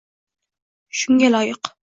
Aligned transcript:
sunga 1.03 1.29
loyiq. 1.37 1.73